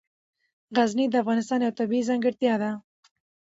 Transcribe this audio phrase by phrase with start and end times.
[0.75, 2.71] غزني د افغانستان یوه طبیعي ځانګړتیا ده.